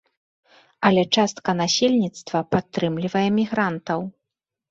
[0.87, 3.99] Але частка насельніцтва падтрымлівае мігрантаў.